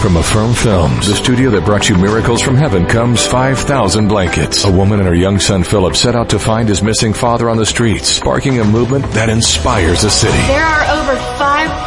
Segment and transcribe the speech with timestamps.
[0.00, 4.64] From Affirm Films, the studio that brought you Miracles from Heaven, comes 5,000 Blankets.
[4.64, 7.56] A woman and her young son Philip set out to find his missing father on
[7.56, 10.38] the streets, sparking a movement that inspires a city.
[10.46, 11.85] There are over 5,000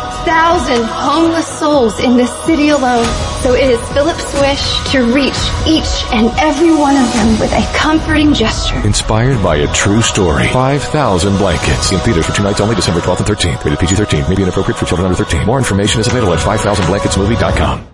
[1.10, 3.06] homeless souls in this city alone.
[3.42, 7.64] So it is Philip's wish to reach each and every one of them with a
[7.76, 8.76] comforting gesture.
[8.86, 10.48] Inspired by a true story.
[10.50, 11.92] 5,000 Blankets.
[11.92, 13.64] In theaters for two nights only, December 12th and 13th.
[13.64, 14.30] Rated PG-13.
[14.30, 15.46] May be inappropriate for children under 13.
[15.46, 17.88] More information is available at 5000blanketsmovie.com.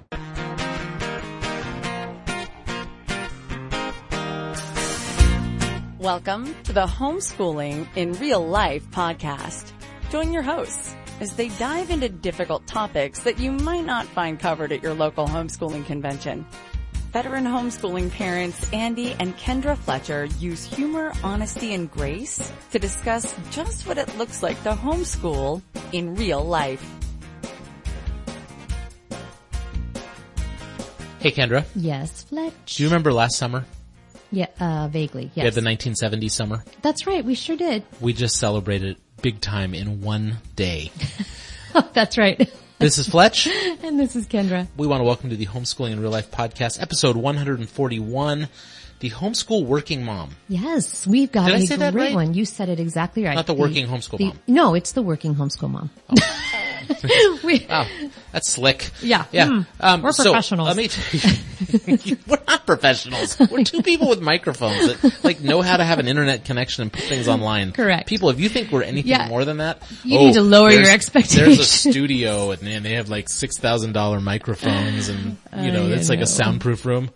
[6.00, 9.71] Welcome to the Homeschooling in Real Life podcast.
[10.11, 14.71] Join your hosts as they dive into difficult topics that you might not find covered
[14.71, 16.46] at your local homeschooling convention.
[17.14, 23.88] Veteran homeschooling parents Andy and Kendra Fletcher use humor, honesty, and grace to discuss just
[23.88, 25.61] what it looks like to homeschool
[25.93, 26.83] in real life.
[31.19, 32.75] Hey Kendra, Yes, Fletch.
[32.75, 33.66] do you remember last summer?
[34.31, 35.25] Yeah, uh, vaguely.
[35.36, 35.45] We Yes.
[35.45, 36.63] had the 1970s summer.
[36.81, 37.23] That's right.
[37.23, 37.83] We sure did.
[38.02, 40.91] We just celebrated big time in one day.
[41.93, 42.47] That's right.
[42.77, 43.47] This is Fletch.
[43.83, 44.67] and this is Kendra.
[44.77, 48.47] We want to welcome to the Homeschooling in Real Life podcast, episode 141,
[48.99, 50.35] the homeschool working mom.
[50.47, 52.13] Yes, we've got Did a say that great right?
[52.13, 52.33] one.
[52.35, 53.33] You said it exactly right.
[53.33, 54.39] Not the working homeschool the- mom.
[54.45, 55.89] No, it's the working homeschool mom.
[56.07, 56.41] Oh.
[57.44, 57.88] we, Wow,
[58.31, 58.89] that's slick.
[59.02, 59.25] Yeah.
[59.31, 59.47] Yeah.
[59.47, 59.61] Hmm.
[59.80, 60.67] Um, We're so, professionals.
[60.67, 60.89] let me
[62.03, 63.38] you, we're not professionals.
[63.39, 66.92] We're two people with microphones that like know how to have an internet connection and
[66.94, 67.72] put things online.
[67.72, 68.08] Correct.
[68.08, 69.27] People, if you think we're anything Yeah.
[69.27, 71.58] more than that, You need to lower your expectations.
[71.58, 75.88] There's a studio and, and they have like six thousand dollar microphones and you know
[75.88, 77.09] it's like a soundproof room.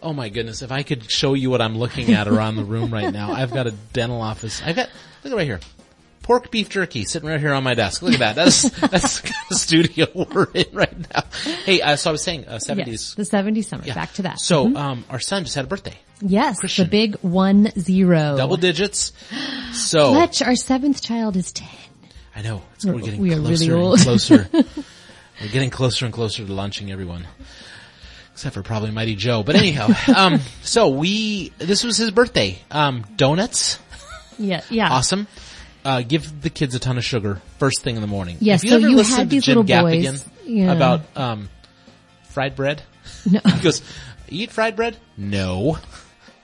[0.00, 0.62] Oh my goodness!
[0.62, 3.52] If I could show you what I'm looking at around the room right now, I've
[3.52, 4.62] got a dental office.
[4.64, 4.88] I've got
[5.24, 5.58] look at right here,
[6.28, 8.02] pork beef jerky sitting right here on my desk.
[8.02, 8.34] Look at that.
[8.36, 11.22] That's that's the studio we're in right now.
[11.64, 13.14] Hey, uh, so I was saying uh, yes, seventies.
[13.14, 13.84] the 70s summer.
[13.94, 14.38] Back to that.
[14.38, 16.84] So um, our son just had a birthday, yes, Christian.
[16.84, 18.36] the big one zero.
[18.36, 19.12] double digits.
[19.72, 21.68] So Fletch, our seventh child is 10.
[22.34, 23.94] I know it's, we're getting we are really closer old.
[23.98, 24.48] and closer.
[24.52, 27.26] we're getting closer and closer to launching everyone.
[28.32, 29.42] Except for probably Mighty Joe.
[29.42, 32.58] But anyhow, um, so we, this was his birthday.
[32.70, 33.78] Um, donuts,
[34.38, 34.90] Yeah, yeah.
[34.90, 35.26] awesome.
[35.88, 38.36] Uh, give the kids a ton of sugar first thing in the morning.
[38.40, 40.72] Yes, Have you so ever you listened had to these Jim little Gaffigan boys, yeah.
[40.72, 41.48] about, um,
[42.24, 42.82] fried bread?
[43.24, 43.40] No.
[43.54, 43.80] He goes,
[44.28, 44.98] you eat fried bread?
[45.16, 45.78] No.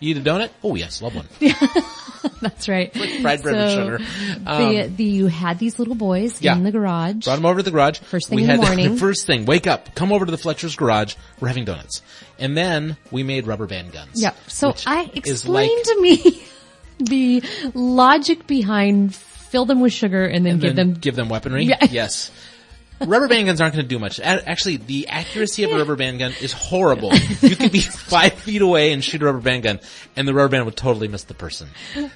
[0.00, 0.49] You eat a donut?
[0.62, 1.28] Oh yes, love one.
[2.41, 2.91] That's right.
[3.21, 3.99] fried bread with So, sugar.
[3.99, 6.56] the, the, you had these little boys yeah.
[6.56, 7.25] in the garage.
[7.27, 7.99] Brought him over to the garage.
[7.99, 8.97] First thing we in the had morning.
[8.97, 11.16] first thing, wake up, come over to the Fletcher's garage.
[11.38, 12.00] We're having donuts,
[12.38, 14.22] and then we made rubber band guns.
[14.22, 14.33] Yeah.
[14.47, 16.43] So I explain like- to me
[16.99, 17.43] the
[17.75, 19.15] logic behind
[19.54, 21.00] fill them with sugar and then and give then them.
[21.00, 21.65] give them weaponry.
[21.70, 21.84] Yeah.
[21.88, 22.32] Yes.
[23.00, 24.19] Rubber band guns aren't going to do much.
[24.20, 27.12] Actually, the accuracy of a rubber band gun is horrible.
[27.42, 27.81] You could be
[28.15, 29.81] five feet away and shoot a rubber band gun,
[30.16, 31.69] and the rubber band would totally miss the person.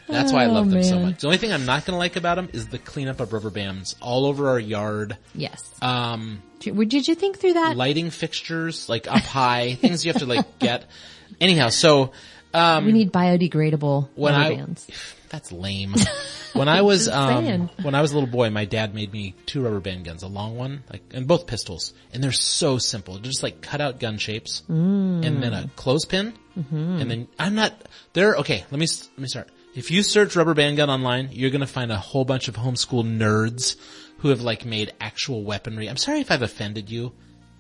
[0.09, 1.21] That's why I Oh, love them so much.
[1.21, 3.51] The only thing I'm not going to like about them is the cleanup of rubber
[3.51, 5.17] bands all over our yard.
[5.35, 5.61] Yes.
[5.83, 7.77] Um, Did did you think through that?
[7.77, 10.85] lighting fixtures, like up high, things you have to like get.
[11.41, 12.13] Anyhow, so,
[12.55, 14.87] um, we need biodegradable when rubber I, bands.
[15.29, 15.95] That's lame.
[16.55, 19.63] When I was, um, when I was a little boy, my dad made me two
[19.63, 21.93] rubber band guns, a long one, like, and both pistols.
[22.13, 23.15] And they're so simple.
[23.15, 24.63] They're just like cut out gun shapes.
[24.69, 25.25] Mm.
[25.25, 26.35] And then a clothespin.
[26.59, 27.01] Mm-hmm.
[27.01, 27.75] And then, I'm not,
[28.13, 29.49] they're, okay, let me, let me start.
[29.75, 33.05] If you search rubber band gun online, you're gonna find a whole bunch of homeschool
[33.05, 33.77] nerds
[34.19, 35.89] who have like made actual weaponry.
[35.89, 37.13] I'm sorry if I've offended you.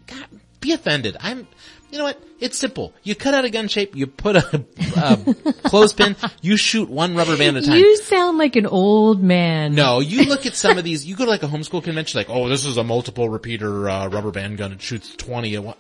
[0.07, 0.27] God,
[0.61, 1.17] be offended.
[1.21, 1.47] I'm,
[1.91, 2.23] you know what?
[2.41, 2.93] It's simple.
[3.03, 4.65] You cut out a gun shape, you put a,
[4.97, 7.79] a clothespin, you shoot one rubber band at a time.
[7.79, 9.75] You sound like an old man.
[9.75, 12.31] No, you look at some of these, you go to like a homeschool convention, like,
[12.31, 15.77] oh, this is a multiple repeater, uh, rubber band gun, it shoots 20 at one.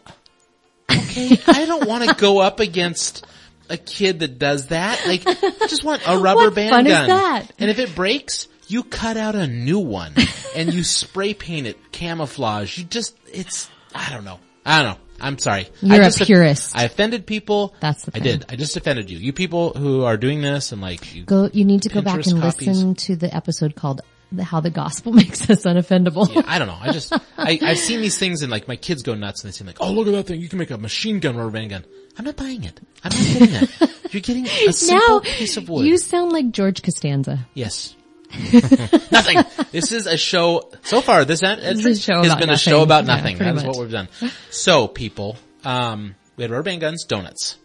[0.91, 3.27] Okay, I don't want to go up against
[3.69, 5.07] a kid that does that.
[5.07, 7.53] Like, I just want a rubber What band fun is that?
[7.59, 10.15] And if it breaks, you cut out a new one
[10.57, 12.79] and you spray paint it camouflage.
[12.79, 14.41] You just, it's, I don't know.
[14.65, 15.05] I don't know.
[15.21, 15.69] I'm sorry.
[15.81, 16.77] You're I a just, purist.
[16.77, 17.75] I offended people.
[17.81, 18.47] That's the I did.
[18.48, 19.19] I just offended you.
[19.19, 21.48] You people who are doing this and like, you, Go.
[21.53, 22.69] You need to go back and copies.
[22.69, 24.01] listen to the episode called
[24.41, 26.78] "How the Gospel Makes Us Unoffendable." Yeah, I don't know.
[26.81, 29.57] I just, I, I've seen these things and like my kids go nuts and they
[29.57, 31.71] seem like, oh look at that thing, you can make a machine gun rubber band
[31.71, 31.84] gun.
[32.19, 32.81] I'm not buying it.
[33.04, 34.13] I'm not getting it.
[34.13, 35.87] You're getting a simple now piece of wood.
[35.87, 37.47] you sound like George Costanza.
[37.54, 37.95] yes.
[39.10, 39.39] nothing.
[39.72, 42.48] This is a show, so far this en- This is a show has about been
[42.48, 42.71] a nothing.
[42.72, 43.39] show about nothing.
[43.39, 44.09] That's what we've done.
[44.51, 47.57] So people, um, we had rubber band guns, donuts.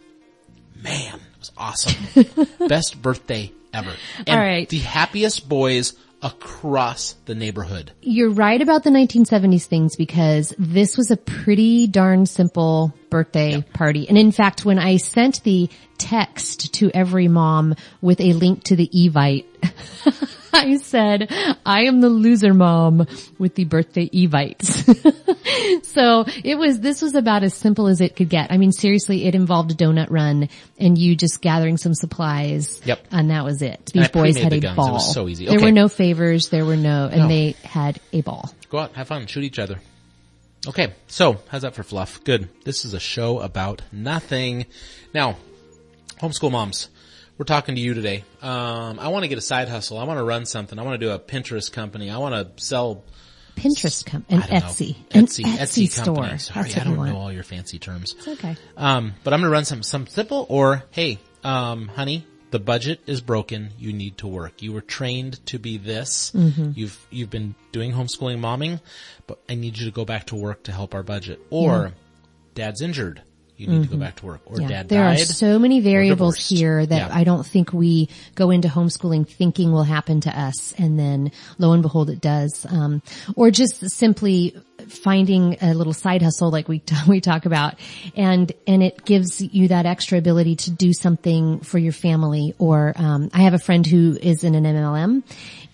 [0.82, 1.94] Man, it was awesome.
[2.68, 3.92] Best birthday ever.
[4.26, 4.68] And All right.
[4.68, 7.92] the happiest boys across the neighborhood.
[8.00, 14.08] You're right about the 1970s things because this was a pretty darn simple birthday party.
[14.08, 15.68] And in fact, when I sent the
[15.98, 19.44] text to every mom with a link to the Evite,
[20.64, 21.28] I said,
[21.66, 23.06] I am the loser mom
[23.38, 24.84] with the birthday Evites.
[25.86, 28.50] so it was, this was about as simple as it could get.
[28.52, 30.48] I mean, seriously, it involved a donut run
[30.78, 32.80] and you just gathering some supplies.
[32.84, 33.06] Yep.
[33.10, 33.90] And that was it.
[33.92, 34.78] These boys had the a guns.
[34.78, 35.46] It was so easy.
[35.46, 35.64] There Okay.
[35.66, 36.48] were no favors.
[36.48, 37.28] There were no, and No.
[37.28, 38.52] they had a ball.
[38.70, 39.80] Go out, have fun, shoot each other.
[40.66, 42.24] Okay, so how's that for fluff?
[42.24, 42.48] Good.
[42.64, 44.64] This is a show about nothing.
[45.12, 45.36] Now,
[46.20, 46.88] homeschool moms,
[47.38, 48.24] we're talking to you today.
[48.42, 49.98] Um, I want to get a side hustle.
[49.98, 50.78] I want to run something.
[50.78, 52.10] I want to do a Pinterest company.
[52.10, 53.04] I want to sell
[53.56, 54.96] Pinterest com- and I don't Etsy.
[55.12, 56.14] An Etsy, Etsy, store.
[56.16, 56.38] company.
[56.38, 58.14] Sorry, I don't know all your fancy terms.
[58.18, 58.56] It's okay.
[58.76, 63.20] Um, but I'm gonna run some, some simple or, hey, um, honey, the budget is
[63.20, 63.70] broken.
[63.78, 64.62] You need to work.
[64.62, 66.30] You were trained to be this.
[66.32, 66.72] Mm-hmm.
[66.74, 68.80] You've, you've been doing homeschooling momming,
[69.26, 71.40] but I need you to go back to work to help our budget.
[71.50, 71.92] Or
[72.54, 73.22] dad's injured.
[73.56, 74.40] You need to go back to work.
[74.46, 74.62] Or Mm-hmm.
[74.62, 75.20] Yeah, dad there died.
[75.20, 77.16] are so many variables here that Yeah.
[77.16, 81.72] I don't think we go into homeschooling thinking will happen to us, and then lo
[81.72, 82.66] and behold, it does.
[82.68, 83.00] Um,
[83.36, 84.56] or just simply
[84.88, 87.74] finding a little side hustle, like we we talk about,
[88.16, 92.54] and and it gives you that extra ability to do something for your family.
[92.58, 95.22] Or um, I have a friend who is in an MLM,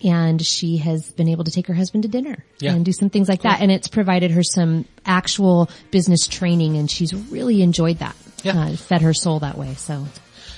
[0.03, 2.73] and she has been able to take her husband to dinner Yeah.
[2.73, 6.89] and do some things like that, and it's provided her some actual business training, and
[6.89, 8.59] she's really enjoyed that Yeah.
[8.59, 9.73] uh, fed her soul that way.
[9.75, 10.07] So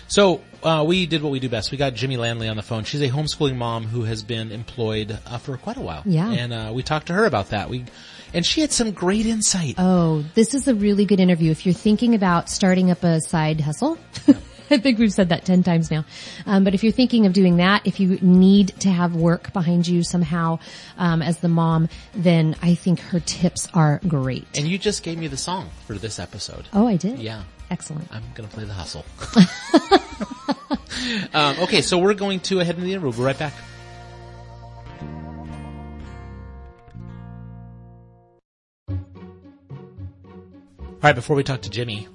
[0.08, 1.72] So uh, we did what we do best.
[1.72, 2.84] We got Jimmie Lanley on the phone.
[2.84, 6.04] She's a homeschooling mom who has been employed uh, for quite a while.
[6.06, 6.30] Yeah.
[6.30, 7.70] and uh, we talked to her about that.
[7.70, 7.86] We
[8.36, 9.76] and she had some great insight.
[9.78, 11.52] Oh, this is a really good interview.
[11.52, 13.98] If you're thinking about starting up a side hustle,
[14.74, 16.06] I think we've said that 10 times now.
[16.46, 19.88] Um, but if you're thinking of doing that, if you need to have work behind
[19.88, 20.60] you somehow,
[20.98, 24.46] um, as the mom, then I think her tips are great.
[24.58, 26.68] and you just gave me the song for this episode.
[26.74, 27.20] Oh, I did?
[27.20, 27.44] Yeah.
[27.72, 28.08] Excellent.
[28.12, 29.04] I'm gonna play the hustle.
[31.34, 33.10] um, okay, so we're going to head into the interview.
[33.10, 33.54] We'll be right back.
[41.04, 42.08] All right, before we talk to Jimmie,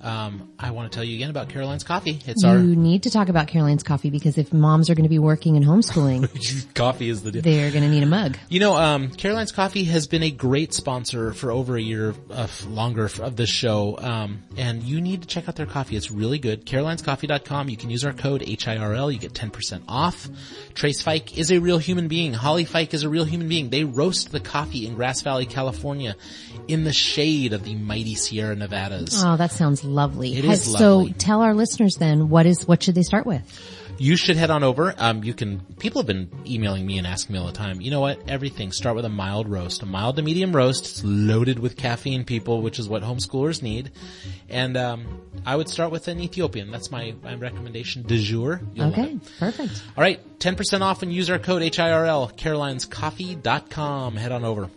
[0.00, 2.20] um, I want to tell you again about Caroline's Coffee.
[2.26, 5.04] It's You our You need to talk about Caroline's coffee because if moms are going
[5.04, 7.42] to be working and homeschooling, coffee is the deal.
[7.42, 8.36] they're going to need a mug.
[8.48, 12.46] You know, um, Caroline's Coffee has been a great sponsor for over a year uh,
[12.68, 15.96] longer of this show, um, and you need to check out their coffee.
[15.96, 16.64] It's really good.
[16.66, 17.68] Caroline'sCoffee.com.
[17.68, 19.12] You can use our code HIRL.
[19.12, 20.28] You get 10% off.
[20.74, 22.32] Trace Fike is a real human being.
[22.32, 23.70] Holly Fike is a real human being.
[23.70, 26.14] They roast the coffee in Grass Valley, California
[26.68, 29.22] in the shade of the mighty Sierra Nevadas.
[29.24, 30.36] Oh, that sounds lovely.
[30.36, 33.42] It Has- is So tell our listeners then what is, what should they start with?
[34.00, 34.94] You should head on over.
[34.96, 37.90] Um, you can, people have been emailing me and asking me all the time, you
[37.90, 39.82] know what, everything, start with a mild roast.
[39.82, 43.90] A mild to medium roast, it's loaded with caffeine people, which is what homeschoolers need.
[44.48, 46.70] And, um, I would start with an Ethiopian.
[46.70, 48.60] That's my, my recommendation du jour.
[48.72, 49.82] You'll Okay, perfect.
[49.96, 54.16] Alright, 10% off and use our code HIRL, carolinescoffee.com.
[54.16, 54.70] Head on over.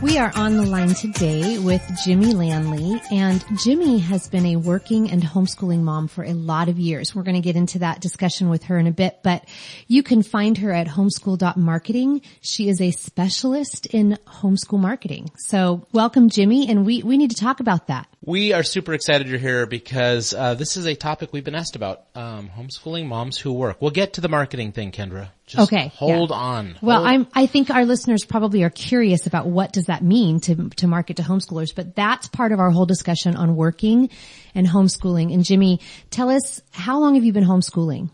[0.00, 5.10] We are on the line today with Jimmie Lanley and Jimmie has been a working
[5.10, 7.16] and homeschooling mom for a lot of years.
[7.16, 9.44] We're going to get into that discussion with her in a bit, but
[9.88, 12.22] you can find her at homeschool.marketing.
[12.40, 15.32] She is a specialist in homeschool marketing.
[15.36, 18.06] So welcome Jimmie and we, we need to talk about that.
[18.20, 21.76] We are super excited you're here because uh, this is a topic we've been asked
[21.76, 22.02] about.
[22.16, 23.80] Um, homeschooling moms who work.
[23.80, 25.28] We'll get to the marketing thing, Kendra.
[25.46, 26.36] Just Okay, hold yeah.
[26.36, 26.78] on.
[26.82, 30.40] Well, Hold- I'm, I think our listeners probably are curious about what does that mean
[30.40, 34.10] to, to market to homeschoolers, but that's part of our whole discussion on working
[34.52, 35.32] and homeschooling.
[35.32, 38.10] And Jimmie, tell us, how long have you been homeschooling?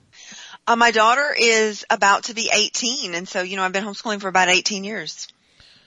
[0.67, 4.21] Uh, my daughter is about to be 18 and so, you know, I've been homeschooling
[4.21, 5.29] for about 18 years.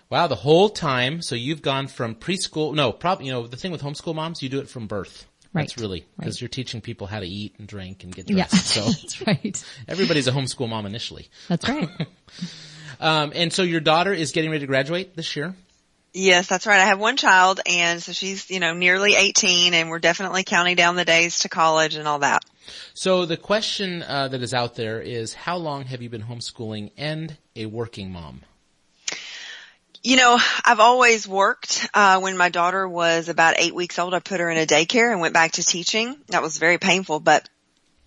[0.09, 1.21] Wow, the whole time.
[1.21, 2.73] So you've gone from preschool.
[2.73, 3.25] No, probably.
[3.27, 5.25] You know, the thing with homeschool moms, you do it from birth.
[5.53, 5.63] Right.
[5.63, 6.41] That's really because right.
[6.41, 8.67] you're teaching people how to eat and drink and get Yeah, dressed.
[8.67, 9.63] So that's right.
[9.87, 11.29] everybody's a homeschool mom initially.
[11.47, 11.89] That's right.
[12.99, 15.53] Um, and so your daughter is getting ready to graduate this year.
[16.13, 16.79] Yes, that's right.
[16.79, 20.75] I have one child and so she's, you know, nearly 18 and we're definitely counting
[20.75, 22.43] down the days to college and all that.
[22.95, 26.91] So the question uh, that is out there is, how long have you been homeschooling
[26.97, 28.41] and a working mom?
[30.07, 31.85] You know, I've always worked.
[31.93, 35.11] Uh, when my daughter was about eight weeks old, I put her in a daycare
[35.11, 36.15] and went back to teaching.
[36.27, 37.49] That was very painful, but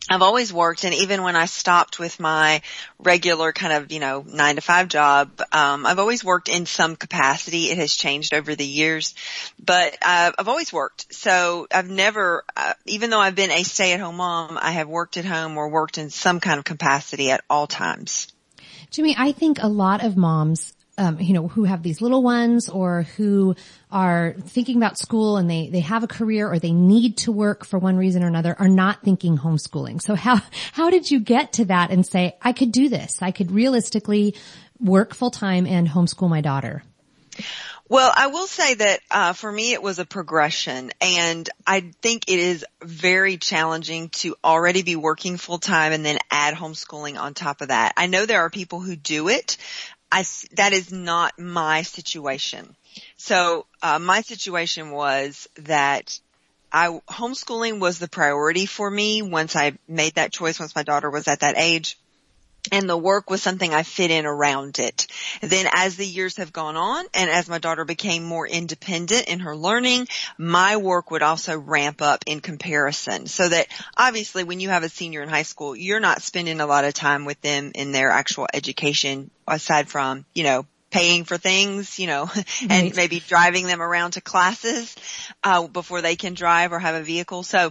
[0.08, 2.62] I've always worked and even when I stopped with my
[2.98, 6.96] regular kind of, you know, nine to five job, um, I've always worked in some
[6.96, 7.64] capacity.
[7.66, 9.14] It has changed over the years,
[9.62, 11.12] but uh, I've always worked.
[11.12, 14.88] So I've never, uh, even though I've been a stay at home mom, I have
[14.88, 18.32] worked at home or worked in some kind of capacity at all times.
[18.90, 22.68] Jimmie, I think a lot of moms um, you know, who have these little ones
[22.68, 23.56] or who
[23.90, 27.64] are thinking about school and they, they have a career or they need to work
[27.64, 30.02] for one reason or another are not thinking homeschooling.
[30.02, 30.42] So how,
[30.72, 33.22] how did you get to that and say, I could do this?
[33.22, 34.34] I could realistically
[34.78, 36.82] work full time and homeschool my daughter?
[37.88, 42.28] Well, I will say that uh, for me it was a progression, and I think
[42.28, 47.34] it is very challenging to already be working full time and then add homeschooling on
[47.34, 47.94] top of that.
[47.96, 49.56] I know there are people who do it.
[50.12, 52.76] I, that is not my situation.
[53.16, 56.18] So, uh, my situation was that
[56.72, 61.10] I, homeschooling was the priority for me once I made that choice, once my daughter
[61.10, 61.98] was at that age
[62.70, 65.06] and the work was something I fit in around it.
[65.40, 69.40] Then as the years have gone on and as my daughter became more independent in
[69.40, 70.08] her learning,
[70.38, 74.88] my work would also ramp up in comparison so that obviously when you have a
[74.88, 78.10] senior in high school, you're not spending a lot of time with them in their
[78.10, 82.28] actual education aside from, you know, paying for things, you know,
[82.62, 82.96] and right.
[82.96, 84.94] maybe driving them around to classes,
[85.44, 87.42] uh, before they can drive or have a vehicle.
[87.42, 87.70] So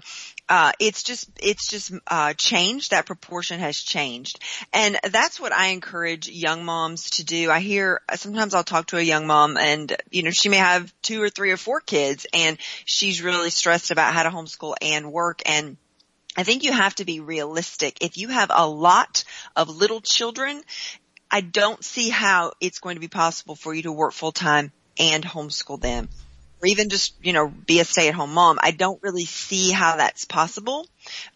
[0.49, 2.89] uh, it's just it's just uh, changed.
[2.89, 4.39] That proportion has changed,
[4.73, 7.51] and that's what I encourage young moms to do.
[7.51, 10.91] I hear sometimes I'll talk to a young mom, and you know she may have
[11.03, 15.11] two or three or four kids, and she's really stressed about how to homeschool and
[15.11, 15.77] work and.
[16.37, 17.97] I think you have to be realistic.
[18.01, 19.25] If you have a lot
[19.57, 20.61] of little children,
[21.29, 24.71] I don't see how it's going to be possible for you to work full time
[24.97, 26.07] and homeschool them
[26.61, 28.59] or even just, you know, be a stay at home mom.
[28.61, 30.87] I don't really see how that's possible.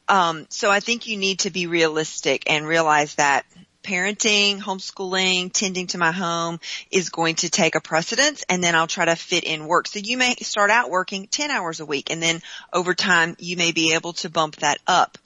[0.08, 3.46] Um, so I think you need to be realistic and realize that
[3.84, 8.88] parenting, homeschooling, tending to my home is going to take a precedence and then I'll
[8.88, 9.88] try to fit in work.
[9.88, 13.58] So you may start out working 10 hours a week and then over time you
[13.58, 15.18] may be able to bump that up.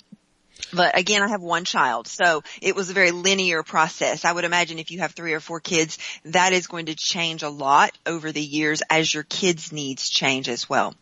[0.74, 4.26] But again, I have one child, so it was a very linear process.
[4.26, 7.44] I would imagine if you have three or four kids, that is going to change
[7.44, 10.94] a lot over the years as your kids' needs change as well.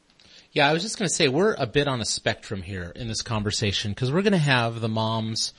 [0.51, 3.07] Yeah, I was just going to say we're a bit on a spectrum here in
[3.09, 5.53] this conversation because we're going to have the moms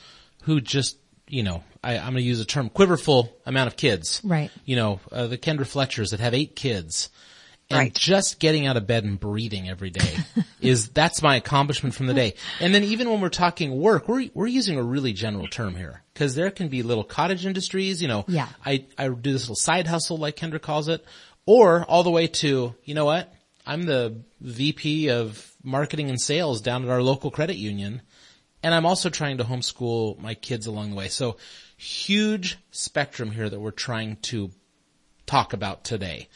[0.45, 0.97] who just,
[1.29, 4.23] you know, I, am going to use a term, quiverful amount of kids.
[4.25, 4.51] Right.
[4.65, 7.11] You know, uh, the Kendra Fletchers that have eight kids
[7.71, 7.95] and right.
[7.95, 10.17] just getting out of bed and breathing every day
[10.61, 12.35] is that's my accomplishment from the day.
[12.61, 16.03] And then even when we're talking work, we're we're using a really general term here
[16.15, 18.01] because there can be little cottage industries.
[18.01, 18.49] You know, yeah.
[18.65, 21.05] I I do this little side hustle like Kendra calls it,
[21.45, 23.33] or all the way to you know what
[23.67, 28.03] I'm the VP of marketing and sales down at our local credit union,
[28.63, 31.09] and I'm also trying to homeschool my kids along the way.
[31.09, 31.37] So
[31.77, 34.51] huge spectrum here that we're trying to
[35.27, 36.29] talk about today.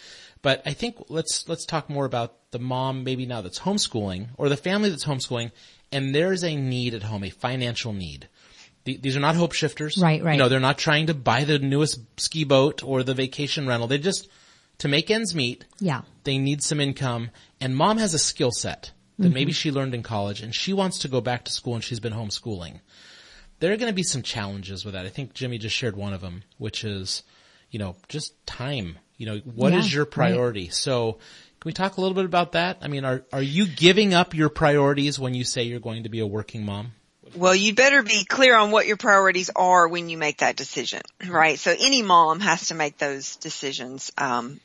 [0.43, 4.49] But I think let's let's talk more about the mom maybe now that's homeschooling or
[4.49, 5.53] the family that's homeschooling,
[5.93, 8.29] and there's a need at home, a financial need.
[8.85, 10.23] These are not hope shifters, right?
[10.23, 10.33] Right.
[10.33, 13.89] You know, they're not trying to buy the newest ski boat or the vacation rental.
[13.89, 14.29] They just
[14.79, 15.67] to make ends meet.
[15.79, 16.03] Yeah.
[16.25, 17.31] They need some income,
[17.61, 19.35] and mom has a skill set that mm-hmm.
[19.35, 22.01] maybe she learned in college, and she wants to go back to school, and she's
[22.01, 22.81] been homeschooling.
[23.59, 25.05] There are going to be some challenges with that.
[25.05, 27.23] I think Jimmie just shared one of them, which is,
[27.71, 30.65] you know, just time you know, what yeah, is your priority?
[30.65, 30.75] Right.
[30.75, 32.79] So can we talk a little bit about that?
[32.81, 36.09] I mean, are, are you giving up your priorities when you say you're going to
[36.09, 36.93] be a working mom?
[37.37, 41.03] Well, you'd better be clear on what your priorities are when you make that decision,
[41.29, 41.59] right?
[41.59, 44.59] So any mom has to make those decisions, um,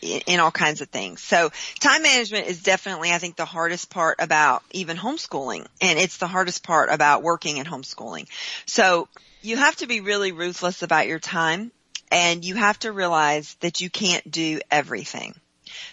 [0.00, 1.20] in, in all kinds of things.
[1.20, 6.18] So time management is definitely, I think, the hardest part about even homeschooling, and it's
[6.18, 8.28] the hardest part about working and homeschooling.
[8.66, 9.08] So
[9.42, 11.72] you have to be really ruthless about your time
[12.10, 15.34] and you have to realize that you can't do everything.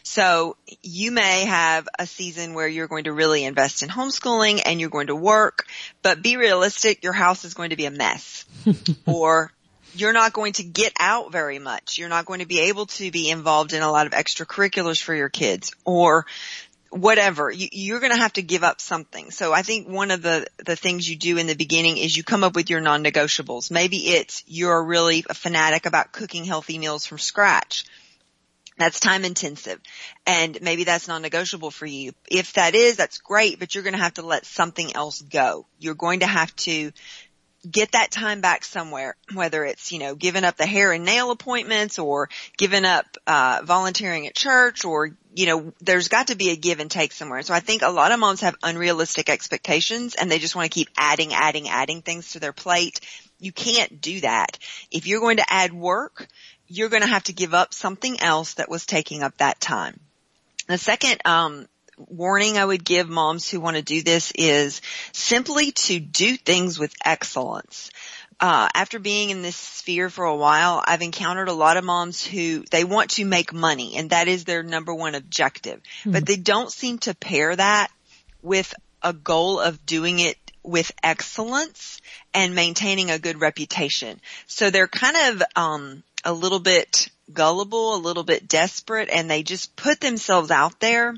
[0.03, 4.79] So you may have a season where you're going to really invest in homeschooling and
[4.79, 5.65] you're going to work,
[6.01, 8.45] but be realistic, your house is going to be a mess.
[9.05, 9.51] or
[9.95, 11.97] you're not going to get out very much.
[11.97, 15.13] You're not going to be able to be involved in a lot of extracurriculars for
[15.13, 16.25] your kids or
[16.93, 19.31] whatever, you, are going to have to give up something.
[19.31, 22.23] So I think one of the, the things you do in the beginning is you
[22.23, 23.71] come up with your non-negotiables.
[23.71, 27.85] Maybe it's you're really a fanatic about cooking healthy meals from scratch.
[28.77, 29.79] That's time intensive
[30.25, 32.13] and maybe that's non-negotiable for you.
[32.29, 35.65] If that is, that's great, but you're going to have to let something else go.
[35.79, 36.91] You're going to have to
[37.69, 41.31] get that time back somewhere, whether it's, you know, giving up the hair and nail
[41.31, 46.51] appointments or giving up, uh, volunteering at church or you know, there's got to be
[46.51, 47.41] a give and take somewhere.
[47.41, 50.75] So I think a lot of moms have unrealistic expectations and they just want to
[50.75, 52.99] keep adding, adding, adding things to their plate.
[53.39, 54.57] You can't do that.
[54.91, 56.27] If you're going to add work,
[56.67, 59.99] you're going to have to give up something else that was taking up that time.
[60.67, 65.71] The second, um, warning I would give moms who want to do this is simply
[65.71, 67.91] to do things with excellence
[68.43, 72.25] uh, after being in this sphere for a while, I've encountered a lot of moms
[72.25, 76.11] who they want to make money and that is their number one objective, mm-hmm.
[76.11, 77.87] but they don't seem to pair that
[78.41, 82.01] with a goal of doing it with excellence
[82.33, 84.19] and maintaining a good reputation.
[84.47, 89.43] So they're kind of, um, a little bit gullible, a little bit desperate, and they
[89.43, 91.15] just put themselves out there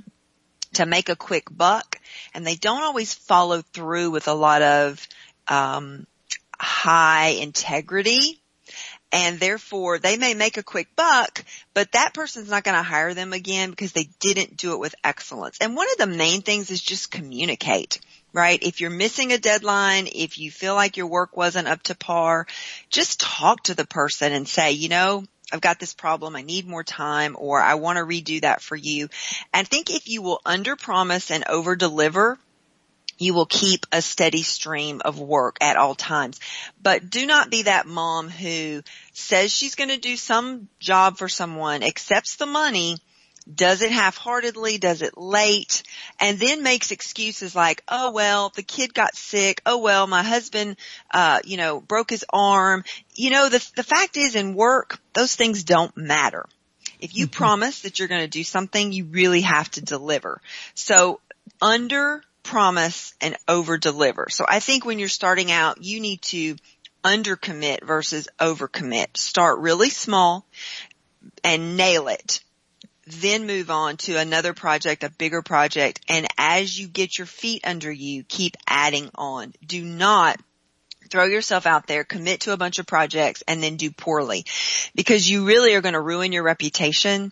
[0.74, 2.00] to make a quick buck
[2.36, 5.08] and they don't always follow through with a lot of,
[5.48, 6.05] um,
[6.59, 8.41] high integrity
[9.12, 11.43] and therefore they may make a quick buck,
[11.74, 14.95] but that person's not going to hire them again because they didn't do it with
[15.03, 15.57] excellence.
[15.62, 18.01] And one of the main things is just communicate,
[18.33, 18.62] right?
[18.62, 22.47] If you're missing a deadline, if you feel like your work wasn't up to par,
[22.89, 26.35] just talk to the person and say, you know, I've got this problem.
[26.35, 29.09] I need more time or I want to redo that for you.
[29.53, 32.39] And think if you will under promise and over deliver,
[33.17, 36.39] you will keep a steady stream of work at all times.
[36.81, 38.81] But do not be that mom who
[39.13, 42.98] says she's going to do some job for someone, accepts the money,
[43.53, 45.84] does it half-heartedly, does it late,
[46.19, 50.77] and then makes excuses like, oh well, the kid got sick, oh well, my husband,
[51.12, 52.84] uh, you know, broke his arm.
[53.13, 56.45] You know, the, the fact is in work, those things don't matter.
[57.00, 57.38] If you mm-hmm.
[57.38, 60.41] promise that you're going to do something, you really have to deliver.
[60.74, 61.19] So
[61.62, 64.27] under promise and over deliver.
[64.29, 66.55] So I think when you're starting out, you need to
[67.03, 69.17] undercommit versus overcommit.
[69.17, 70.45] Start really small
[71.43, 72.41] and nail it.
[73.07, 76.01] Then move on to another project, a bigger project.
[76.07, 79.53] And as you get your feet under you, keep adding on.
[79.65, 80.39] Do not
[81.09, 84.45] throw yourself out there, commit to a bunch of projects and then do poorly
[84.95, 87.31] because you really are going to ruin your reputation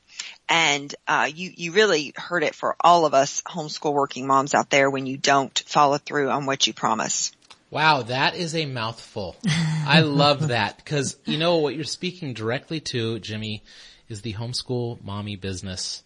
[0.50, 4.70] and uh, you you really hurt it for all of us homeschool working moms out
[4.70, 7.32] there when you don't follow through on what you promise.
[7.70, 9.36] Wow, that is a mouthful.
[9.46, 13.64] I love that because you know what you're speaking directly to, Jimmie,
[14.10, 16.04] is the homeschool mommy business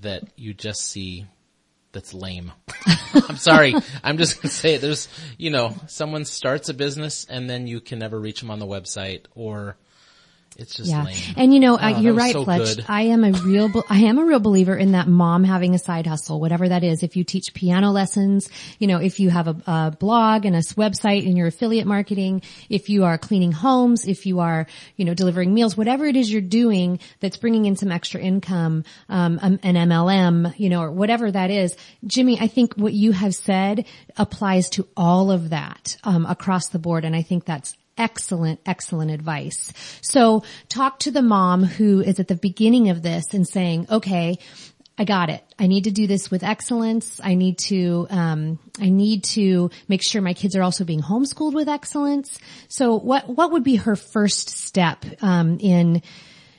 [0.00, 1.26] that you just see
[1.92, 2.52] that's lame.
[3.14, 3.74] I'm sorry.
[4.02, 4.80] I'm just gonna say it.
[4.80, 8.58] There's, you know, someone starts a business and then you can never reach them on
[8.58, 9.76] the website or
[10.56, 11.04] it's just yeah.
[11.04, 11.16] Lame.
[11.36, 12.76] And you know, uh, oh, you're right, so Fletch.
[12.76, 12.86] Good.
[12.88, 16.06] I am a real, I am a real believer in that mom having a side
[16.06, 17.02] hustle, whatever that is.
[17.02, 20.60] If you teach piano lessons, you know, if you have a, a blog and a
[20.60, 25.14] website and your affiliate marketing, if you are cleaning homes, if you are, you know,
[25.14, 29.58] delivering meals, whatever it is you're doing that's bringing in some extra income, um, an
[29.58, 31.76] MLM, you know, or whatever that is.
[32.06, 33.86] Jimmie, I think what you have said
[34.16, 37.04] applies to all of that, um, across the board.
[37.04, 39.72] And I think that's excellent, excellent advice.
[40.00, 44.38] So talk to the mom who is at the beginning of this and saying, okay,
[44.98, 45.42] I got it.
[45.58, 47.20] I need to do this with excellence.
[47.22, 51.54] I need to, um, I need to make sure my kids are also being homeschooled
[51.54, 52.38] with excellence.
[52.68, 56.02] So what, what would be her first step, um, in,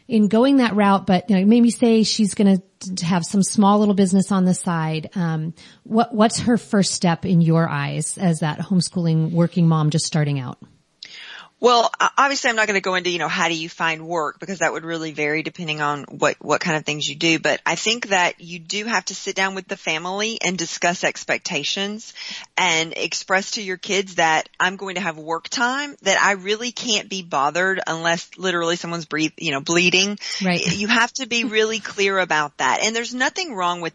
[0.07, 3.79] in going that route, but you know, maybe say she's going to have some small
[3.79, 5.11] little business on the side.
[5.15, 10.05] Um, what, what's her first step in your eyes as that homeschooling working mom just
[10.05, 10.57] starting out?
[11.63, 14.37] Well, obviously I'm not going to go into, you know, how do you find work
[14.37, 17.39] because that would really vary depending on what, what kind of things you do.
[17.39, 21.05] But I think that you do have to sit down with the family and discuss
[21.05, 22.13] expectations
[22.57, 26.73] and express to your kids that I'm going to have work time that I really
[26.73, 30.19] can't be bothered unless literally someone's breathe, you know, bleeding.
[30.43, 30.59] Right.
[30.77, 32.81] You have to be really clear about that.
[32.83, 33.93] And there's nothing wrong with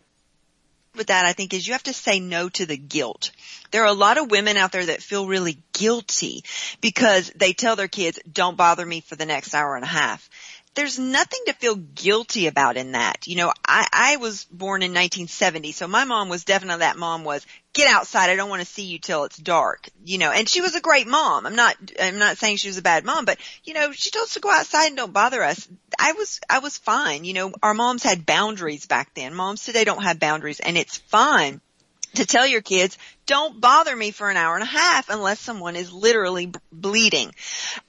[0.98, 3.30] with that, I think, is you have to say no to the guilt.
[3.70, 6.44] There are a lot of women out there that feel really guilty
[6.80, 10.28] because they tell their kids, don't bother me for the next hour and a half
[10.78, 13.26] there's nothing to feel guilty about in that.
[13.26, 17.24] You know, I, I was born in 1970, so my mom was definitely that mom
[17.24, 19.88] was, get outside, I don't want to see you till it's dark.
[20.04, 21.46] You know, and she was a great mom.
[21.46, 24.26] I'm not, I'm not saying she was a bad mom, but you know, she told
[24.26, 25.68] us to go outside and don't bother us.
[25.98, 27.24] I was, I was fine.
[27.24, 29.34] You know, our moms had boundaries back then.
[29.34, 31.60] Moms today don't have boundaries and it's fine
[32.18, 35.76] to tell your kids, don't bother me for an hour and a half unless someone
[35.76, 37.30] is literally b- bleeding.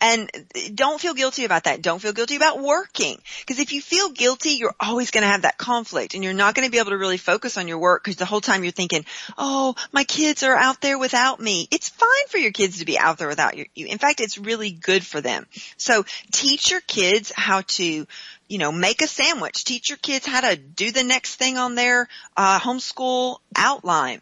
[0.01, 0.29] And
[0.75, 1.81] don't feel guilty about that.
[1.81, 3.17] Don't feel guilty about working.
[3.39, 6.55] Because if you feel guilty, you're always going to have that conflict and you're not
[6.55, 8.71] going to be able to really focus on your work because the whole time you're
[8.71, 9.05] thinking,
[9.37, 11.67] oh, my kids are out there without me.
[11.71, 13.65] It's fine for your kids to be out there without you.
[13.75, 15.47] In fact, it's really good for them.
[15.77, 18.05] So teach your kids how to
[18.49, 19.63] you know, make a sandwich.
[19.63, 24.21] Teach your kids how to do the next thing on their uh, homeschool outline.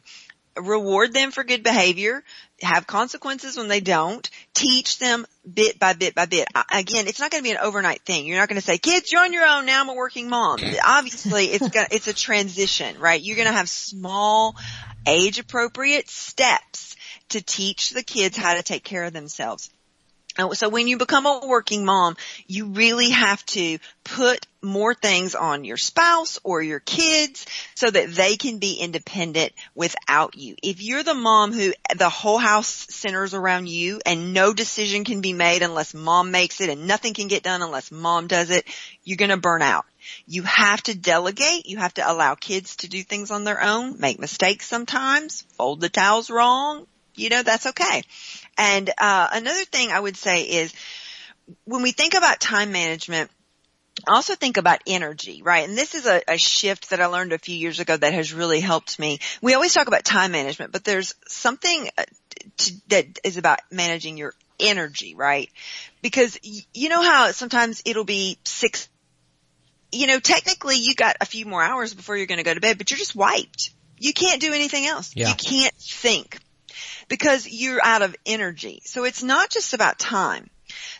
[0.55, 2.23] Reward them for good behavior.
[2.61, 4.27] Have consequences when they don't.
[4.53, 6.47] Teach them bit by bit by bit.
[6.71, 8.25] Again, it's not going to be an overnight thing.
[8.25, 9.81] You're not going to say, "Kids, you're on your own now.
[9.81, 13.21] I'm a working mom." Obviously, it's gonna, it's a transition, right?
[13.21, 14.55] You're going to have small,
[15.05, 16.95] age appropriate steps
[17.29, 19.69] to teach the kids how to take care of themselves.
[20.37, 22.15] Uh, so when you become a working mom,
[22.47, 27.45] you really have to put more things on your spouse or your kids
[27.75, 30.55] so that they can be independent without you.
[30.61, 35.21] If you're the mom who the whole house centers around you and no decision can
[35.21, 38.65] be made unless mom makes it and nothing can get done unless mom does it,
[39.03, 39.85] you're going to burn out.
[40.25, 41.65] You have to delegate.
[41.65, 45.81] You have to allow kids to do things on their own, make mistakes sometimes, fold
[45.81, 46.87] the towels wrong.
[47.17, 48.03] You know, that's okay.
[48.57, 50.73] And uh, another thing I would say is
[51.65, 53.31] when we think about time management,
[54.07, 55.67] also think about energy, right?
[55.67, 58.33] And this is a, a, shift that I learned a few years ago that has
[58.33, 59.19] really helped me.
[59.41, 62.03] We always talk about time management, but there's something uh,
[62.57, 65.49] to, that is about managing your energy, right?
[66.01, 68.87] Because y- you know how sometimes it'll be six,
[69.91, 72.61] you know, technically you got a few more hours before you're going to go to
[72.61, 73.71] bed, but you're just wiped.
[73.97, 75.11] You can't do anything else.
[75.15, 75.29] Yeah.
[75.29, 76.37] You can't think
[77.07, 78.81] because you're out of energy.
[78.85, 80.49] So it's not just about time.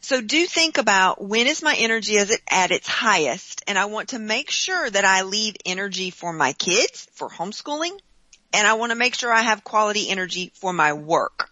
[0.02, 3.86] So do think about when is my energy is it at its highest and I
[3.86, 8.00] want to make sure that I leave energy for my kids, for homeschooling,
[8.54, 11.50] and I want to make sure I have quality energy for my work.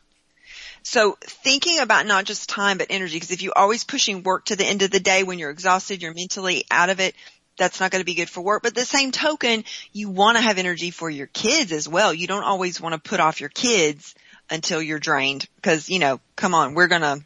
[0.83, 4.55] So thinking about not just time but energy, because if you're always pushing work to
[4.55, 7.15] the end of the day when you're exhausted, you're mentally out of it,
[7.57, 8.63] that's not going to be good for work.
[8.63, 9.63] But the same token,
[9.93, 12.13] you want to have energy for your kids as well.
[12.13, 14.15] You don't always want to put off your kids
[14.49, 17.23] until you're drained because, you know, come on, we're going to,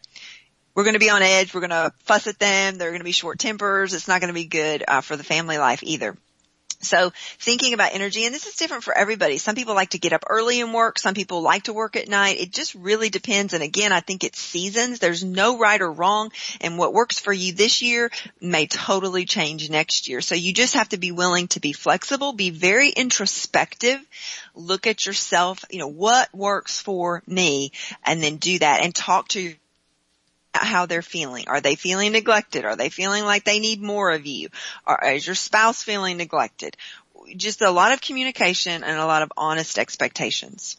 [0.76, 1.54] we're going to be on edge.
[1.54, 2.78] We're going to fuss at them.
[2.78, 3.94] They're going to be short tempers.
[3.94, 6.16] It's not going to be good uh, for the family life either.
[6.82, 9.38] So thinking about energy, and this is different for everybody.
[9.38, 10.98] Some people like to get up early and work.
[10.98, 12.40] Some people like to work at night.
[12.40, 13.54] It just really depends.
[13.54, 15.00] And again, I think it's seasons.
[15.00, 16.32] There's no right or wrong.
[16.62, 20.22] And what works for you this year may totally change next year.
[20.22, 24.00] So you just have to be willing to be flexible, be very introspective,
[24.56, 27.74] look at yourself, you know, what works for me
[28.06, 29.54] and then do that and talk to
[30.54, 31.48] how they're feeling.
[31.48, 32.66] Are they feeling neglected?
[32.66, 34.50] Are they feeling like they need more of you?
[34.86, 36.76] Or is your spouse feeling neglected?
[37.36, 40.78] Just a lot of communication and a lot of honest expectations.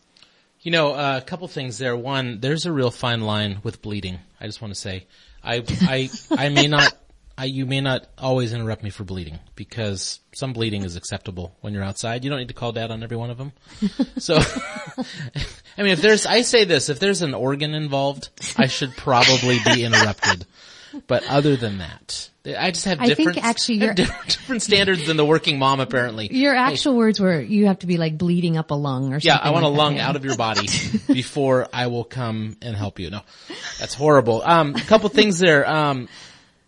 [0.63, 1.97] You know, uh, a couple things there.
[1.97, 4.19] One, there's a real fine line with bleeding.
[4.41, 5.07] I just want to say,
[5.43, 6.93] I, I, I may not,
[7.41, 11.73] I, you may not always interrupt me for bleeding because some bleeding is acceptable when
[11.73, 12.23] you're outside.
[12.23, 13.53] You don't need to call dad on every one of them.
[14.19, 14.37] So,
[15.79, 19.59] I mean, if there's, I say this, if there's an organ involved, I should probably
[19.65, 20.45] be interrupted.
[21.07, 25.07] But other than that, I just have I think different, actually you're- different, different standards
[25.07, 26.29] than the working mom apparently.
[26.35, 29.21] Your Hey, actual words were you have to be like bleeding up a lung or
[29.21, 29.29] something.
[29.29, 30.67] yeah, I want a like that, lung out of your body
[31.07, 33.09] before I will come and help you.
[33.11, 33.21] No,
[33.79, 34.43] that's horrible.
[34.45, 35.67] Um, a couple things there.
[35.67, 36.09] Um,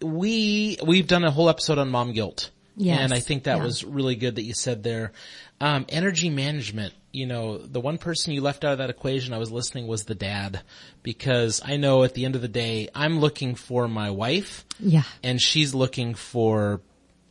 [0.02, 2.50] we, we've done a whole episode on mom guilt.
[2.76, 3.64] Yes, And I think that yeah.
[3.64, 5.12] was really good that you said there.
[5.60, 9.38] Um, energy management, you know, the one person you left out of that equation I
[9.38, 10.62] was listening was the dad
[11.02, 15.02] because I know at the end of the day, I'm looking for my wife Yeah.
[15.22, 16.80] and she's looking for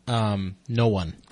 [0.07, 1.13] um no one.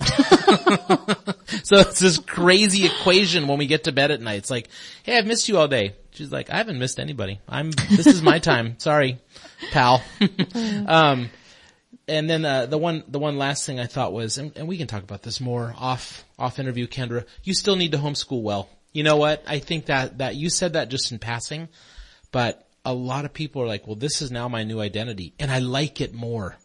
[1.62, 4.38] so it's this crazy equation when we get to bed at night.
[4.38, 4.68] It's like,
[5.02, 5.94] hey, I've missed you all day.
[6.12, 7.40] She's like, I haven't missed anybody.
[7.48, 8.74] I'm this is my time.
[8.78, 9.18] Sorry,
[9.70, 10.02] pal.
[10.86, 11.30] um
[12.10, 14.76] and then uh, the one the one last thing I thought was, and, and we
[14.76, 17.24] can talk about this more off off interview, Kendra.
[17.44, 18.68] You still need to homeschool well.
[18.92, 19.44] You know what?
[19.46, 21.68] I think that that you said that just in passing,
[22.32, 25.50] but a lot of people are like, well, this is now my new identity, and
[25.50, 26.56] I like it more.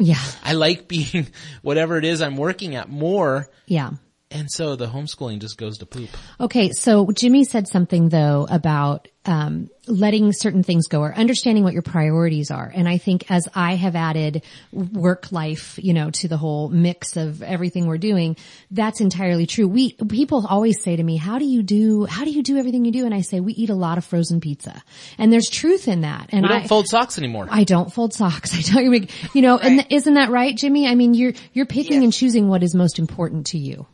[0.00, 0.22] Yeah.
[0.42, 1.28] I like being
[1.62, 3.90] whatever it is I'm working at more, Yeah.
[4.32, 6.08] And so the homeschooling just goes to poop.
[6.38, 11.72] Okay, so Jimmie said something though about um, letting certain things go or understanding what
[11.72, 12.70] your priorities are.
[12.74, 17.16] And I think as I have added work life, you know, to the whole mix
[17.16, 18.36] of everything we're doing,
[18.70, 19.66] that's entirely true.
[19.68, 22.04] We people always say to me, "How do you do?
[22.06, 24.04] How do you do everything you do?" And I say, "We eat a lot of
[24.04, 24.82] frozen pizza,"
[25.18, 26.28] and there's truth in that.
[26.30, 27.48] And We don't I, fold socks anymore.
[27.50, 28.54] I don't fold socks.
[28.58, 30.86] I don't you know, and isn't that right, Jimmie?
[30.86, 32.04] I mean, you're you're picking Yes.
[32.04, 33.86] and choosing what is most important to you.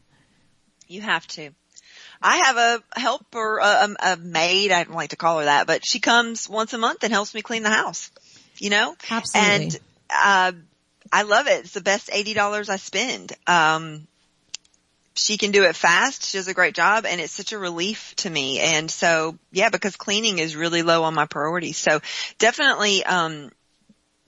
[0.89, 1.51] You have to.
[2.23, 4.73] I have a helper, a, a maid.
[4.73, 7.35] I don't like to call her that, but she comes once a month and helps
[7.35, 8.11] me clean the house.
[8.59, 9.65] You know, Absolutely.
[9.65, 10.53] and uh,
[11.13, 11.61] I love it.
[11.61, 13.33] It's the best eighty dollars I spend.
[13.47, 14.07] Um,
[15.17, 16.25] she can do it fast.
[16.25, 18.61] She does a great job and it's such a relief to me.
[18.61, 21.79] And so, yeah, because cleaning is really low on my priorities.
[21.79, 22.01] So
[22.39, 23.51] definitely, um,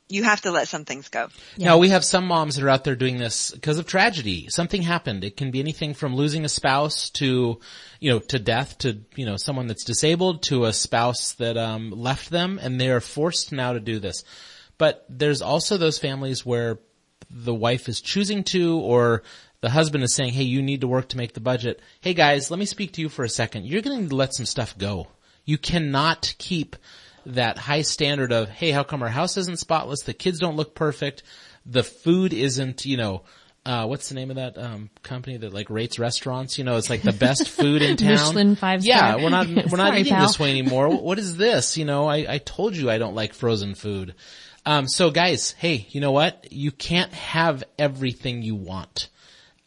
[0.09, 1.29] you have to let some things go.
[1.59, 4.49] Now we have some moms that are out there doing this because of tragedy.
[4.49, 5.25] Something happened.
[5.25, 7.61] It can be anything from losing a spouse to,
[8.01, 11.90] you know, to death to, you know, someone that's disabled to a spouse that, um,
[11.90, 14.25] left them and they are forced now to do this.
[14.79, 16.79] But there's also those families where
[17.31, 19.23] the wife is choosing to or
[19.61, 21.81] the husband is saying, hey, you need to work to make the budget.
[22.01, 23.66] Hey guys, let me speak to you for a second.
[23.66, 25.09] You're going to let some stuff go.
[25.44, 26.77] You cannot keep
[27.35, 30.03] that high standard of, hey, how come our house isn't spotless?
[30.03, 31.23] The kids don't look perfect.
[31.67, 33.23] The food isn't, you know,
[33.67, 36.57] uh, what's the name of that, um, company that like rates restaurants?
[36.57, 38.12] You know, it's like the best food in town.
[38.12, 38.97] Michelin five star.
[38.97, 40.27] Yeah, we're not, we're not Sorry, eating pal.
[40.27, 40.88] this way anymore.
[41.03, 41.77] What is this?
[41.77, 44.14] You know, I, I told you I don't like frozen food.
[44.64, 46.47] Um, so guys, hey, you know what?
[46.51, 49.09] You can't have everything you want.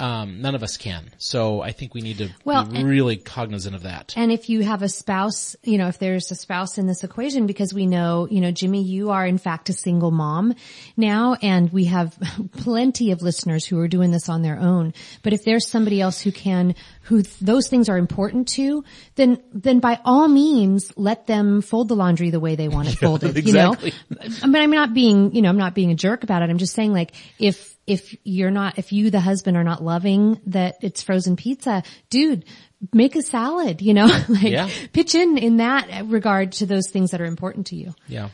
[0.01, 1.11] Um, none of us can.
[1.19, 4.13] So I think we need to Well, be and- really cognizant of that.
[4.17, 7.45] And if you have a spouse, you know, if there's a spouse in this equation,
[7.45, 10.55] because we know, you know, Jimmie, you are in fact a single mom
[10.97, 12.17] now, and we have
[12.57, 14.93] plenty of listeners who are doing this on their own.
[15.21, 18.83] But if there's somebody else who can, who th- those things are important to,
[19.15, 22.95] then, then by all means, let them fold the laundry the way they want it
[22.99, 23.93] folded, exactly.
[24.09, 24.35] you know?
[24.41, 26.49] I mean, I'm not being, you know, I'm not being a jerk about it.
[26.49, 30.39] I'm just saying like, if, if you're not, if you, the husband, are not loving
[30.47, 32.45] that it's frozen pizza, dude,
[32.93, 34.69] make a salad, you know, like Yeah.
[34.93, 37.93] pitch in in that regard to those things that are important to you.
[38.07, 38.29] Yeah.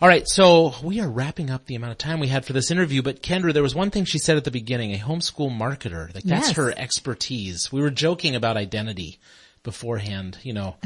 [0.00, 2.70] All right, so we are wrapping up the amount of time we had for this
[2.70, 6.14] interview, but Kendra, there was one thing she said at the beginning, a homeschool marketer.
[6.14, 6.56] Like that's Yes.
[6.56, 7.72] her expertise.
[7.72, 9.18] We were joking about identity
[9.62, 10.76] beforehand, you know,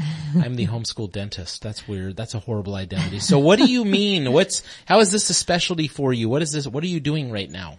[0.41, 1.61] I'm the homeschool dentist.
[1.61, 2.15] That's weird.
[2.15, 3.19] That's a horrible identity.
[3.19, 4.31] So what do you mean?
[4.31, 6.29] What's, how is this a specialty for you?
[6.29, 7.77] What is this, what are you doing right now?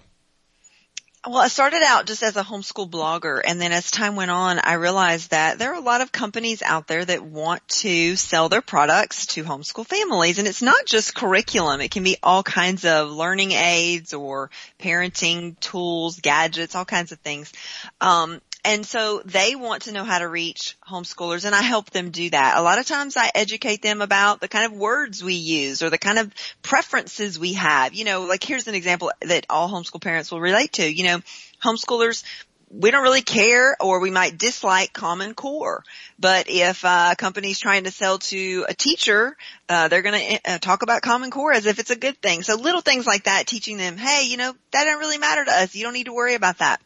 [1.26, 4.58] Well, I started out just as a homeschool blogger and then as time went on,
[4.62, 8.50] I realized that there are a lot of companies out there that want to sell
[8.50, 11.80] their products to homeschool families and it's not just curriculum.
[11.80, 17.18] It can be all kinds of learning aids or parenting tools, gadgets, all kinds of
[17.20, 17.54] things.
[18.02, 22.10] Um, and so they want to know how to reach homeschoolers and I help them
[22.10, 22.56] do that.
[22.56, 25.90] A lot of times I educate them about the kind of words we use or
[25.90, 27.94] the kind of preferences we have.
[27.94, 30.90] You know, like here's an example that all homeschool parents will relate to.
[30.90, 31.20] You know,
[31.62, 32.24] homeschoolers
[32.70, 35.84] we don't really care or we might dislike Common Core.
[36.18, 39.36] But if uh, a company's trying to sell to a teacher,
[39.68, 42.42] uh, they're going to uh, talk about Common Core as if it's a good thing.
[42.42, 45.52] So little things like that, teaching them, hey, you know, that doesn't really matter to
[45.52, 45.74] us.
[45.74, 46.80] You don't need to worry about that.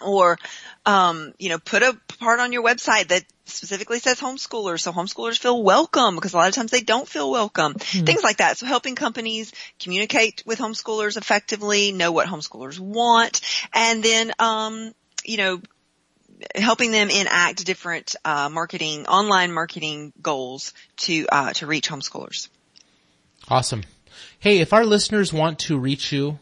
[0.00, 0.38] Or,
[0.86, 5.38] um, you know, put a part on your website that specifically says homeschoolers so homeschoolers
[5.38, 7.74] feel welcome because a lot of times they don't feel welcome.
[7.74, 8.58] Things like that.
[8.58, 13.40] So helping companies communicate with homeschoolers effectively, know what homeschoolers want,
[13.74, 14.92] and then, um,
[15.24, 15.60] you know,
[16.54, 22.48] helping them enact different, uh, marketing, online marketing goals to, uh, to reach homeschoolers.
[23.48, 23.82] Awesome.
[24.38, 26.38] Hey, if our listeners want to reach you,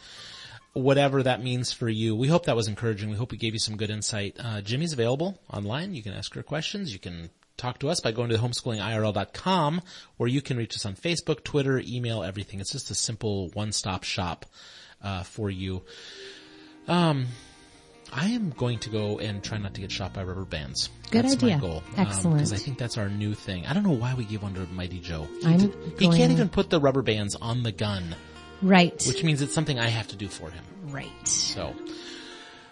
[0.77, 3.11] whatever that means for you, we hope that was encouraging.
[3.11, 4.37] We hope we gave you some good insight.
[4.39, 5.95] Uh, Jimmie's available online.
[5.95, 6.93] You can ask her questions.
[6.93, 9.81] You can talk to us by going to homeschoolingirl.com
[10.19, 12.61] or you can reach us on Facebook, Twitter, email, everything.
[12.61, 14.45] It's just a simple one-stop shop,
[15.03, 15.83] uh, for you.
[16.87, 17.27] Um,
[18.13, 20.91] I am going to go and try not to get shot by rubber bands.
[21.11, 21.57] Good that's idea.
[21.57, 21.83] my goal.
[21.97, 22.37] Excellent.
[22.37, 23.67] Because I think that's our new thing.
[23.67, 25.27] I don't know why we give one to Mighty Joe.
[25.41, 28.15] He, I'm did- he can't even put the rubber bands on the gun,
[28.63, 29.03] Right.
[29.07, 30.65] which means it's something I have to do for him.
[30.89, 31.29] right.
[31.29, 31.75] So,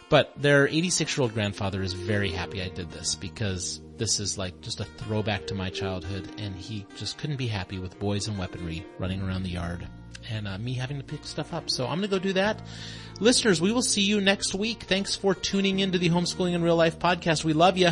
[0.09, 4.37] But their 86 year old grandfather is very happy I did this because this is
[4.39, 8.29] like just a throwback to my childhood and he just couldn't be happy with boys
[8.29, 9.87] and weaponry running around the yard
[10.31, 11.69] and uh, me having to pick stuff up.
[11.69, 12.63] So I'm going to go do that.
[13.21, 14.85] Listeners, we will see you next week.
[14.85, 17.45] Thanks for tuning into the Homeschooling in Real Life podcast.
[17.45, 17.91] We love you.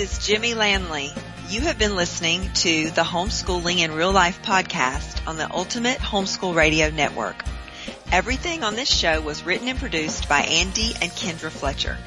[0.00, 1.12] Is Jimmie Lanley.
[1.50, 6.54] You have been listening to the Homeschooling in Real Life podcast on the Ultimate Homeschool
[6.54, 7.44] Radio Network.
[8.10, 11.98] Everything on this show was written and produced by Andy and Kendra Fletcher.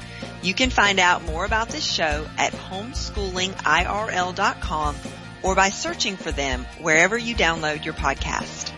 [0.42, 4.96] You can find out more about this show at homeschoolingirl.com
[5.44, 8.72] or by searching for them wherever you download your podcast.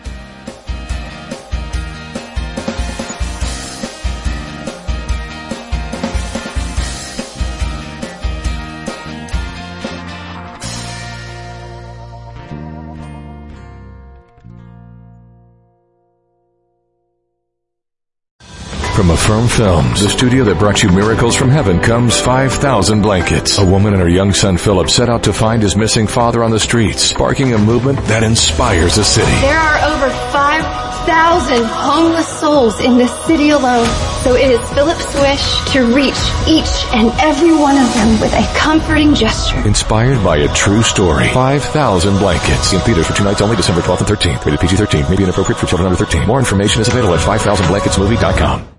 [19.27, 23.57] Affirm Films, the studio that brought you Miracles from Heaven, comes 5,000 Blankets.
[23.57, 26.51] A woman and her young son Philip set out to find his missing father on
[26.51, 29.29] the streets, sparking a movement that inspires a city.
[29.41, 33.85] There are over 5,000 homeless souls in this city alone.
[34.23, 36.15] So it is Philip's wish to reach
[36.47, 39.59] each and every one of them with a comforting gesture.
[39.67, 41.27] Inspired by a true story.
[41.33, 42.71] 5,000 Blankets.
[42.71, 44.45] In theaters for two nights only, December 12th and 13th.
[44.45, 45.09] Rated PG-13.
[45.09, 46.25] May be inappropriate for children under 13.
[46.25, 48.69] More information is available at 5000blanketsmovie.com.